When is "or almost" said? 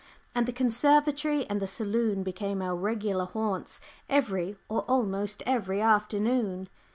4.67-5.43